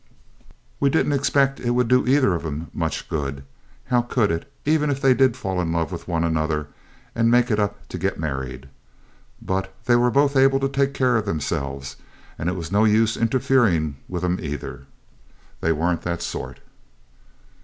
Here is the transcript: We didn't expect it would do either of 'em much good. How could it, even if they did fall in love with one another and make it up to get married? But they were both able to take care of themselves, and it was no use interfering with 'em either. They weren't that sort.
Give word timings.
We 0.79 0.89
didn't 0.89 1.13
expect 1.13 1.59
it 1.59 1.69
would 1.69 1.87
do 1.87 2.07
either 2.07 2.33
of 2.33 2.43
'em 2.43 2.71
much 2.73 3.07
good. 3.07 3.43
How 3.89 4.01
could 4.01 4.31
it, 4.31 4.51
even 4.65 4.89
if 4.89 4.99
they 4.99 5.13
did 5.13 5.37
fall 5.37 5.61
in 5.61 5.71
love 5.71 5.91
with 5.91 6.07
one 6.07 6.23
another 6.23 6.69
and 7.13 7.29
make 7.29 7.51
it 7.51 7.59
up 7.59 7.87
to 7.89 7.99
get 7.99 8.19
married? 8.19 8.67
But 9.43 9.71
they 9.85 9.95
were 9.95 10.09
both 10.09 10.35
able 10.35 10.59
to 10.61 10.67
take 10.69 10.95
care 10.95 11.17
of 11.17 11.27
themselves, 11.27 11.97
and 12.39 12.49
it 12.49 12.55
was 12.55 12.71
no 12.71 12.83
use 12.83 13.15
interfering 13.15 13.95
with 14.09 14.23
'em 14.25 14.39
either. 14.41 14.87
They 15.59 15.71
weren't 15.71 16.01
that 16.01 16.23
sort. 16.23 16.61